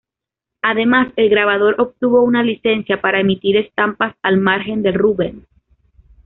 [0.63, 5.45] Además el grabador obtuvo una licencia para emitir estampas al margen de Rubens.